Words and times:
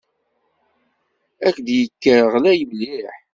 Ad 1.47 1.51
k-d-yekker 1.55 2.23
ɣlay 2.33 2.59
mliḥ. 2.69 3.15